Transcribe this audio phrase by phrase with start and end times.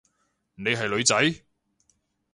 [0.55, 1.43] 你係女仔？